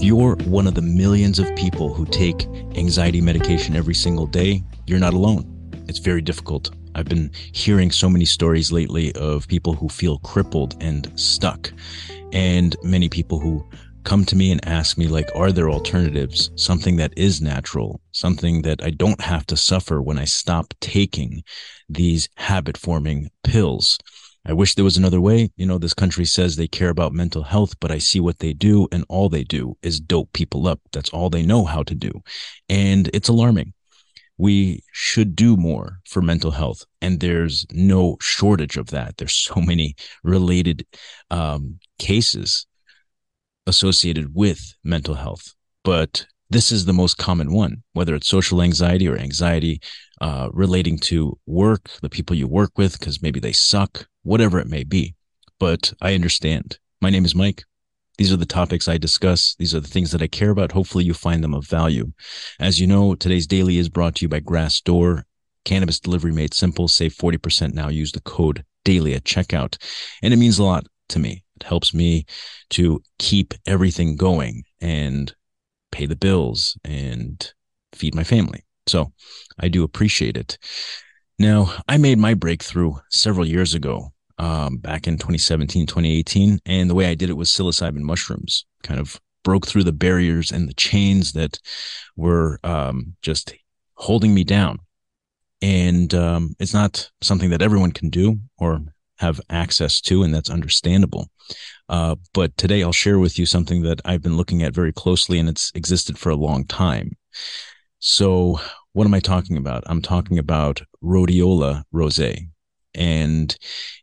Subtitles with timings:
[0.00, 4.62] If you're one of the millions of people who take anxiety medication every single day,
[4.86, 5.44] you're not alone.
[5.88, 6.70] It's very difficult.
[6.94, 11.70] I've been hearing so many stories lately of people who feel crippled and stuck,
[12.32, 13.68] and many people who
[14.04, 18.62] come to me and ask me like are there alternatives something that is natural something
[18.62, 21.42] that i don't have to suffer when i stop taking
[21.90, 23.98] these habit forming pills
[24.46, 25.50] I wish there was another way.
[25.56, 28.52] You know, this country says they care about mental health, but I see what they
[28.52, 30.80] do, and all they do is dope people up.
[30.92, 32.10] That's all they know how to do.
[32.68, 33.74] And it's alarming.
[34.38, 39.18] We should do more for mental health, and there's no shortage of that.
[39.18, 40.86] There's so many related
[41.30, 42.66] um, cases
[43.66, 45.54] associated with mental health,
[45.84, 49.80] but this is the most common one, whether it's social anxiety or anxiety
[50.20, 54.68] uh, relating to work, the people you work with, because maybe they suck, whatever it
[54.68, 55.14] may be.
[55.58, 56.78] But I understand.
[57.00, 57.64] My name is Mike.
[58.18, 59.54] These are the topics I discuss.
[59.58, 60.72] These are the things that I care about.
[60.72, 62.12] Hopefully you find them of value.
[62.58, 65.24] As you know, today's daily is brought to you by Grass Grassdoor.
[65.64, 66.88] Cannabis delivery made simple.
[66.88, 67.88] Save 40% now.
[67.88, 69.76] Use the code daily at checkout.
[70.22, 71.44] And it means a lot to me.
[71.56, 72.26] It helps me
[72.70, 75.34] to keep everything going and
[75.92, 77.52] pay the bills and
[77.92, 78.64] feed my family.
[78.86, 79.12] So
[79.58, 80.58] I do appreciate it.
[81.40, 86.58] Now, I made my breakthrough several years ago, um, back in 2017, 2018.
[86.66, 90.52] And the way I did it was psilocybin mushrooms, kind of broke through the barriers
[90.52, 91.58] and the chains that
[92.14, 93.54] were um, just
[93.94, 94.80] holding me down.
[95.62, 98.82] And um, it's not something that everyone can do or
[99.16, 101.30] have access to, and that's understandable.
[101.88, 105.38] Uh, but today I'll share with you something that I've been looking at very closely,
[105.38, 107.16] and it's existed for a long time.
[107.98, 108.60] So,
[108.92, 109.84] what am I talking about?
[109.86, 112.36] I'm talking about rhodiola rosea,
[112.94, 113.56] and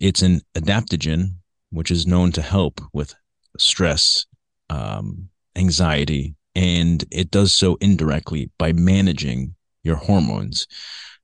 [0.00, 1.36] it's an adaptogen
[1.70, 3.14] which is known to help with
[3.58, 4.26] stress,
[4.70, 10.66] um, anxiety, and it does so indirectly by managing your hormones.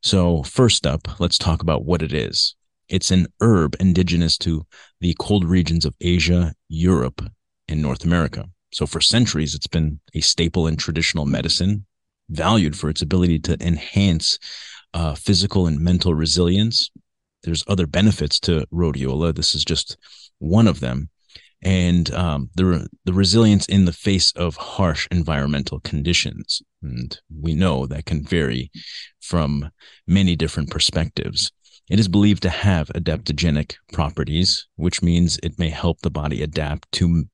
[0.03, 2.55] So, first up, let's talk about what it is.
[2.89, 4.65] It's an herb indigenous to
[5.01, 7.23] the cold regions of Asia, Europe,
[7.69, 8.47] and North America.
[8.73, 11.87] So, for centuries, it's been a staple in traditional medicine
[12.31, 14.39] valued for its ability to enhance
[14.95, 16.91] uh, physical and mental resilience.
[17.43, 19.35] There's other benefits to rhodiola.
[19.35, 19.97] This is just
[20.39, 21.11] one of them.
[21.61, 27.85] And um, the the resilience in the face of harsh environmental conditions, and we know
[27.87, 28.71] that can vary
[29.21, 29.69] from
[30.07, 31.51] many different perspectives.
[31.91, 36.93] It is believed to have adaptogenic properties, which means it may help the body adapt
[36.93, 37.25] to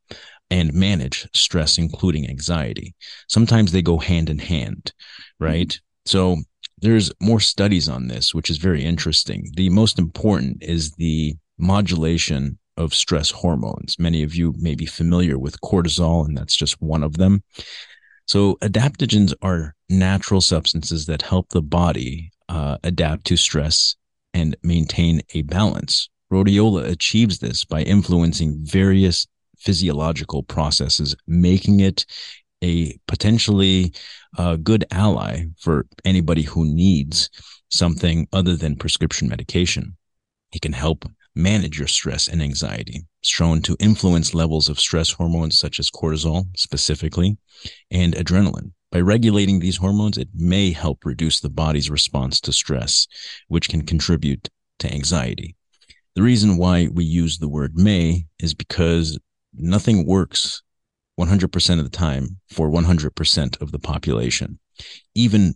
[0.55, 2.95] and manage stress, including anxiety.
[3.29, 4.93] Sometimes they go hand in hand,
[5.41, 5.67] right?
[5.67, 6.07] Mm-hmm.
[6.07, 6.37] So
[6.81, 9.51] there's more studies on this, which is very interesting.
[9.57, 13.97] The most important is the modulation of stress hormones.
[13.99, 17.43] Many of you may be familiar with cortisol, and that's just one of them.
[18.27, 23.97] So, adaptogens are natural substances that help the body uh, adapt to stress
[24.33, 26.09] and maintain a balance.
[26.33, 29.27] Rhodiola achieves this by influencing various
[29.65, 32.07] physiological processes, making it
[32.63, 33.93] a potentially
[34.39, 37.31] uh, good ally for anybody who needs
[37.71, 39.97] something other than prescription medication.
[40.53, 41.05] It can help
[41.35, 43.05] manage your stress and anxiety.
[43.21, 47.37] It's shown to influence levels of stress hormones such as cortisol specifically
[47.91, 48.73] and adrenaline.
[48.93, 53.09] By regulating these hormones, it may help reduce the body's response to stress,
[53.49, 54.49] which can contribute
[54.79, 55.57] to anxiety.
[56.15, 59.19] The reason why we use the word may is because
[59.57, 60.63] nothing works
[61.19, 64.59] 100% of the time for 100% of the population.
[65.15, 65.55] Even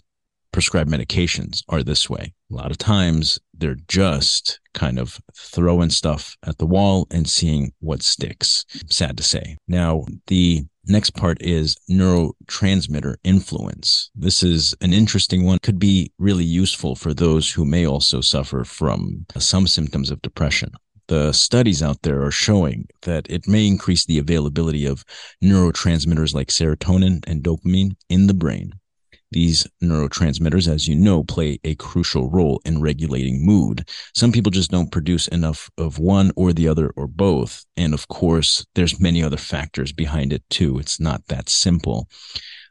[0.52, 2.32] prescribed medications are this way.
[2.50, 7.72] A lot of times they're just kind of throwing stuff at the wall and seeing
[7.80, 8.64] what sticks.
[8.88, 9.56] Sad to say.
[9.66, 14.10] Now, the next part is neurotransmitter influence.
[14.14, 18.64] This is an interesting one, could be really useful for those who may also suffer
[18.64, 20.72] from some symptoms of depression
[21.08, 25.04] the studies out there are showing that it may increase the availability of
[25.42, 28.72] neurotransmitters like serotonin and dopamine in the brain.
[29.30, 33.86] These neurotransmitters, as you know, play a crucial role in regulating mood.
[34.14, 37.66] Some people just don't produce enough of one or the other or both.
[37.76, 40.78] And of course, there's many other factors behind it too.
[40.78, 42.08] It's not that simple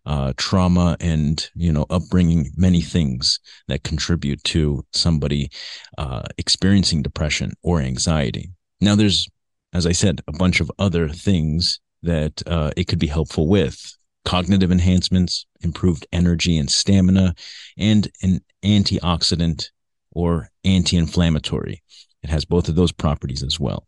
[0.08, 5.52] uh, trauma and you know upbringing many things that contribute to somebody
[5.98, 8.50] uh, experiencing depression or anxiety.
[8.82, 9.28] Now there's
[9.74, 13.94] as i said a bunch of other things that uh, it could be helpful with.
[14.24, 17.34] Cognitive enhancements improved energy and stamina
[17.78, 19.70] and an antioxidant
[20.12, 21.82] or anti-inflammatory.
[22.24, 23.88] It has both of those properties as well.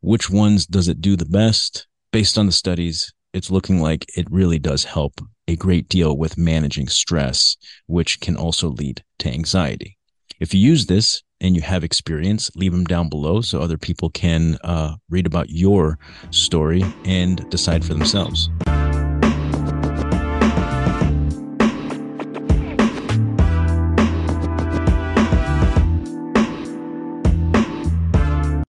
[0.00, 1.86] Which ones does it do the best?
[2.12, 6.38] Based on the studies it's looking like it really does help a great deal with
[6.38, 7.56] managing stress,
[7.86, 9.98] which can also lead to anxiety.
[10.40, 14.10] If you use this and you have experience, leave them down below so other people
[14.10, 15.98] can uh, read about your
[16.30, 18.48] story and decide for themselves.